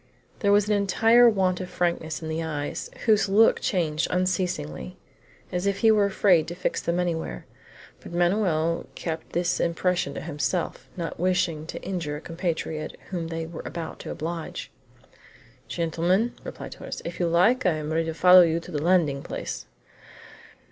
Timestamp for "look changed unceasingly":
3.29-4.97